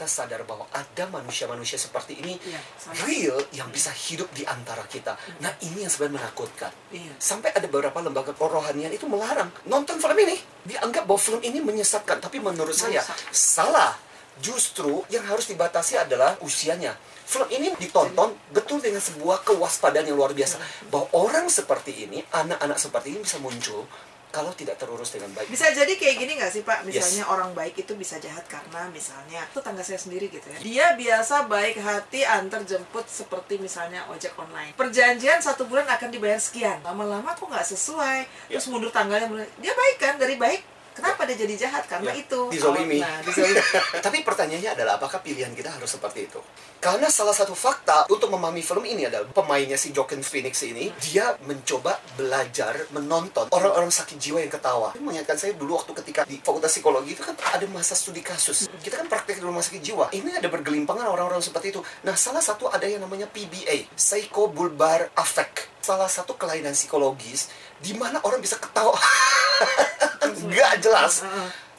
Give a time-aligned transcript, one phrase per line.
[0.00, 3.04] kita sadar bahwa ada manusia-manusia seperti ini Iya, sama.
[3.04, 5.12] real yang bisa hidup di antara kita.
[5.44, 6.72] Nah, ini yang sebenarnya menakutkan.
[6.88, 7.12] Iya.
[7.20, 10.40] Sampai ada beberapa lembaga kerohanian itu melarang nonton film ini.
[10.64, 13.28] Dianggap bahwa film ini menyesatkan, tapi menurut saya Merusak.
[13.28, 13.92] salah.
[14.40, 16.96] Justru yang harus dibatasi adalah usianya.
[17.28, 20.56] Film ini ditonton betul dengan sebuah kewaspadaan yang luar biasa
[20.88, 23.84] bahwa orang seperti ini, anak-anak seperti ini bisa muncul
[24.30, 25.50] kalau tidak terurus dengan baik.
[25.50, 26.86] Bisa jadi kayak gini nggak sih Pak?
[26.86, 30.58] Misalnya orang baik itu bisa jahat karena misalnya itu tangga saya sendiri gitu ya.
[30.62, 34.72] Dia biasa baik hati antar jemput seperti misalnya ojek online.
[34.78, 36.78] Perjanjian satu bulan akan dibayar sekian.
[36.86, 38.48] Lama-lama kok nggak sesuai.
[38.48, 39.26] Terus mundur tanggalnya.
[39.58, 40.79] Dia baik kan dari baik.
[40.90, 41.86] Kenapa dia jadi jahat?
[41.86, 42.40] Karena Ya, itu.
[42.50, 42.98] dizolimi.
[42.98, 43.56] Nah, dizolimi.
[44.06, 46.40] Tapi pertanyaannya adalah apakah pilihan kita harus seperti itu?
[46.80, 51.36] Karena salah satu fakta untuk memahami film ini adalah pemainnya si Joaquin Phoenix ini dia
[51.44, 54.96] mencoba belajar menonton orang-orang sakit jiwa yang ketawa.
[54.96, 58.66] Ini mengingatkan saya dulu waktu ketika di Fakultas Psikologi itu kan ada masa studi kasus.
[58.80, 60.08] Kita kan praktek di rumah sakit jiwa.
[60.10, 61.80] Ini ada bergelimpangan orang-orang seperti itu.
[62.02, 65.68] Nah, salah satu ada yang namanya PBA, Psychobulbar Affect.
[65.80, 67.48] Salah satu kelainan psikologis
[67.80, 68.92] di mana orang bisa ketawa
[70.50, 71.22] nggak jelas.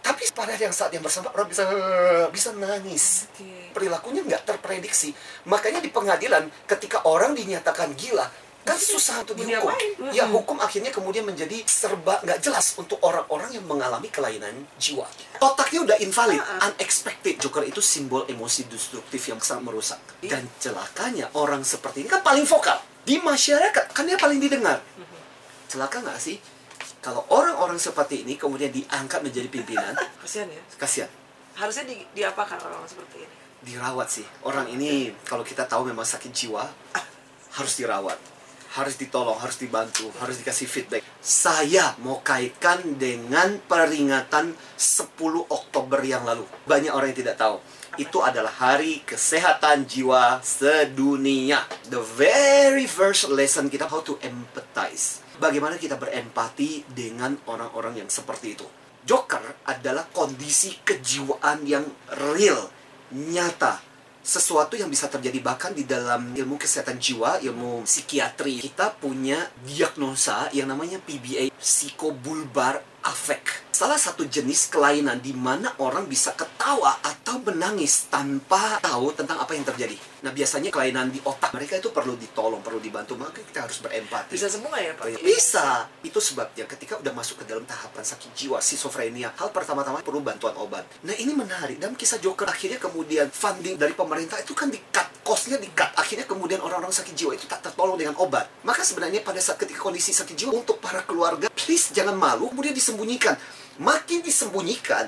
[0.00, 1.68] Tapi pada yang saat yang bersama orang bisa
[2.32, 3.28] bisa nangis.
[3.76, 5.12] Perilakunya nggak terprediksi.
[5.44, 8.24] Makanya di pengadilan ketika orang dinyatakan gila,
[8.64, 9.68] kan susah untuk dihukum.
[10.16, 15.04] Ya hukum akhirnya kemudian menjadi serba nggak jelas untuk orang-orang yang mengalami kelainan jiwa.
[15.36, 17.36] Otaknya udah invalid, unexpected.
[17.36, 20.00] Joker itu simbol emosi destruktif yang sangat merusak.
[20.24, 20.40] Iya.
[20.40, 24.80] Dan celakanya orang seperti ini kan paling vokal di masyarakat, kan dia paling didengar.
[25.68, 26.40] Celaka nggak sih?
[27.00, 30.62] Kalau orang-orang seperti ini kemudian diangkat menjadi pimpinan, Kasihan ya.
[30.76, 31.10] kasihan.
[31.56, 33.40] Harusnya di, diapakan orang seperti ini?
[33.60, 34.26] dirawat sih.
[34.44, 36.64] Orang ini kalau kita tahu memang sakit jiwa
[37.56, 38.16] harus dirawat.
[38.70, 41.02] Harus ditolong harus dibantu harus dikasih feedback.
[41.18, 45.10] Saya mau kaitkan dengan peringatan 10
[45.50, 46.46] Oktober yang lalu.
[46.70, 47.58] Banyak orang yang tidak tahu
[48.00, 51.60] itu adalah hari kesehatan jiwa sedunia
[51.92, 58.56] the very first lesson kita how to empathize bagaimana kita berempati dengan orang-orang yang seperti
[58.56, 58.68] itu
[59.00, 61.84] Joker adalah kondisi kejiwaan yang
[62.36, 62.68] real,
[63.16, 63.80] nyata.
[64.20, 68.60] Sesuatu yang bisa terjadi bahkan di dalam ilmu kesehatan jiwa, ilmu psikiatri.
[68.60, 73.72] Kita punya diagnosa yang namanya PBA, Psychobulbar Affect.
[73.72, 79.56] Salah satu jenis kelainan di mana orang bisa ketawa atau menangis tanpa tahu tentang apa
[79.56, 79.96] yang terjadi.
[80.20, 83.16] Nah, biasanya kelainan di otak mereka itu perlu ditolong, perlu dibantu.
[83.16, 84.36] Maka kita harus berempati.
[84.36, 85.06] Bisa nggak ya Pak?
[85.24, 85.88] Bisa.
[86.04, 90.52] Itu sebabnya ketika udah masuk ke dalam tahapan sakit jiwa, schizophrenia, hal pertama-tama perlu bantuan
[90.60, 90.84] obat.
[91.00, 91.80] Nah ini menarik.
[91.80, 95.24] Dalam kisah Joker, akhirnya kemudian funding dari pemerintah itu kan di-cut.
[95.24, 95.96] Cost-nya di-cut.
[95.96, 98.44] Akhirnya kemudian orang-orang sakit jiwa itu tak tertolong dengan obat.
[98.60, 102.76] Maka sebenarnya pada saat ketika kondisi sakit jiwa, untuk para keluarga, please jangan malu, kemudian
[102.90, 103.38] disembunyikan.
[103.80, 105.06] Makin disembunyikan,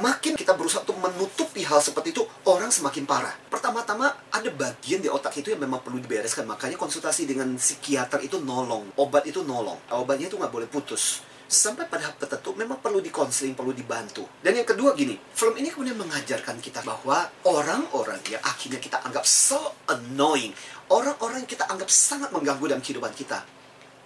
[0.00, 3.36] makin kita berusaha untuk menutupi hal seperti itu, orang semakin parah.
[3.52, 6.48] Pertama-tama ada bagian di otak itu yang memang perlu dibereskan.
[6.48, 8.96] Makanya konsultasi dengan psikiater itu nolong.
[8.96, 9.76] Obat itu nolong.
[9.92, 11.22] Obatnya itu nggak boleh putus.
[11.48, 14.28] Sampai pada tahap tertentu memang perlu dikonseling, perlu dibantu.
[14.44, 19.24] Dan yang kedua gini, film ini kemudian mengajarkan kita bahwa orang-orang yang akhirnya kita anggap
[19.24, 20.52] so annoying,
[20.92, 23.48] orang-orang yang kita anggap sangat mengganggu dalam kehidupan kita,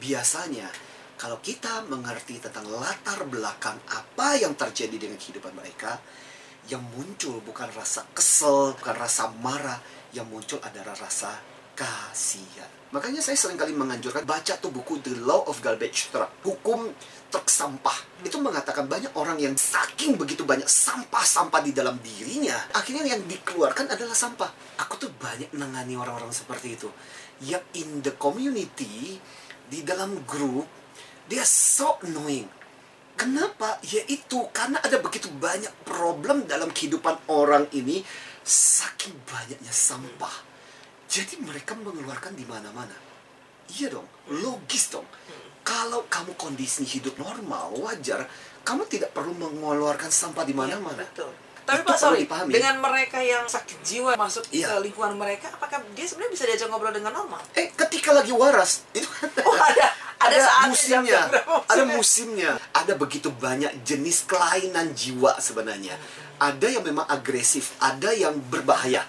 [0.00, 0.72] biasanya
[1.16, 5.96] kalau kita mengerti tentang latar belakang apa yang terjadi dengan kehidupan mereka,
[6.68, 9.80] yang muncul bukan rasa kesel, bukan rasa marah,
[10.12, 11.32] yang muncul adalah rasa
[11.76, 12.68] kasihan.
[12.92, 16.92] Makanya saya sering kali menganjurkan baca tuh buku The Law of Garbage Truck, hukum
[17.28, 17.96] truk sampah.
[18.24, 23.92] Itu mengatakan banyak orang yang saking begitu banyak sampah-sampah di dalam dirinya, akhirnya yang dikeluarkan
[23.92, 24.48] adalah sampah.
[24.86, 26.88] Aku tuh banyak menangani orang-orang seperti itu.
[27.44, 29.20] Yang in the community,
[29.66, 30.64] di dalam grup,
[31.26, 32.46] dia so annoying.
[33.16, 33.80] Kenapa?
[33.80, 38.04] Yaitu karena ada begitu banyak problem dalam kehidupan orang ini
[38.44, 40.44] saking banyaknya sampah.
[41.08, 42.92] Jadi mereka mengeluarkan di mana-mana.
[43.72, 45.06] Iya dong, logis dong.
[45.66, 48.28] Kalau kamu kondisi hidup normal, wajar,
[48.62, 51.02] kamu tidak perlu mengeluarkan sampah di mana-mana.
[51.02, 51.30] Iya, betul.
[51.66, 52.54] Tapi Itu Pak sorry, dipahami.
[52.54, 54.78] dengan mereka yang sakit jiwa masuk Iya.
[54.78, 57.42] ke lingkungan mereka, apakah dia sebenarnya bisa diajak ngobrol dengan normal?
[57.58, 59.02] Eh, ketika lagi waras, itu
[59.42, 59.90] Oh ada,
[60.26, 61.20] ada, saatnya musimnya,
[61.66, 62.50] ada musimnya.
[62.74, 65.94] Ada begitu banyak jenis kelainan jiwa sebenarnya.
[66.36, 69.06] Ada yang memang agresif, ada yang berbahaya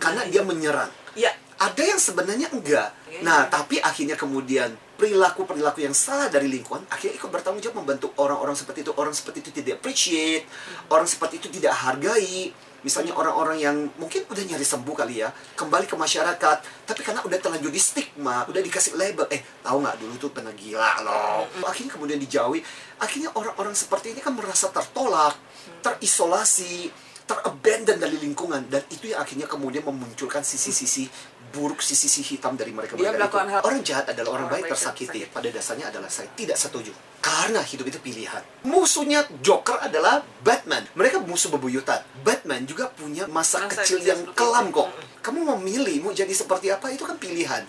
[0.00, 0.88] karena dia menyerang.
[1.12, 2.88] Iya, Ada yang sebenarnya enggak.
[3.04, 8.12] Iya, Nah, tapi akhirnya kemudian perilaku-perilaku yang salah dari lingkungan akhirnya ikut bertanggung jawab membantu
[8.16, 8.92] orang-orang seperti itu.
[8.96, 10.48] Orang seperti itu tidak appreciate,
[10.88, 12.52] orang seperti itu tidak hargai.
[12.80, 17.38] Misalnya orang-orang yang mungkin udah nyari sembuh kali ya, kembali ke masyarakat, tapi karena udah
[17.38, 21.44] terlanjur di stigma, udah dikasih label, eh tahu nggak dulu tuh pernah gila loh.
[21.68, 22.64] Akhirnya kemudian dijauhi.
[23.00, 25.36] Akhirnya orang-orang seperti ini kan merasa tertolak,
[25.84, 26.88] terisolasi,
[27.30, 28.66] terabandon dari lingkungan.
[28.66, 31.06] Dan itu yang akhirnya kemudian memunculkan sisi-sisi
[31.50, 35.26] buruk sisi-sisi hitam dari mereka Dia melakukan hal- orang jahat adalah orang, Orang baik tersakiti.
[35.26, 35.34] tersakiti.
[35.34, 36.94] pada dasarnya adalah saya tidak setuju.
[37.18, 38.42] Karena hidup itu pilihan.
[38.62, 40.86] Musuhnya Joker adalah Batman.
[40.94, 42.06] Mereka musuh bebuyutan.
[42.22, 44.94] Batman juga punya masa, Masa kecil yang kelam kok.
[45.20, 47.66] Kamu mau milih mau jadi seperti apa itu kan pilihan.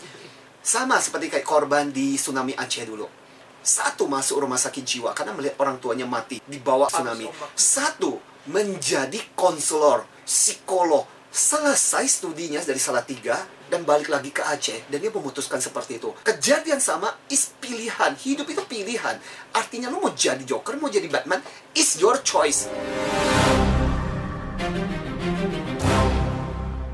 [0.62, 3.10] Sama seperti kayak korban di tsunami Aceh dulu.
[3.62, 8.18] Satu masuk rumah sakit jiwa karena melihat orang tuanya mati di bawah tsunami satu
[8.50, 11.06] menjadi konselor psikolog.
[11.32, 13.40] Selesai studinya dari Salatiga
[13.72, 16.12] dan balik lagi ke Aceh dan dia memutuskan seperti itu.
[16.28, 18.12] Kejadian sama is pilihan.
[18.20, 19.16] Hidup itu pilihan.
[19.56, 21.40] Artinya lu mau jadi Joker mau jadi Batman
[21.72, 22.68] is your choice